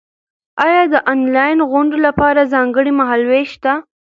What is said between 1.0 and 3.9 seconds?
انلاین غونډو لپاره ځانګړی مهال وېش شته؟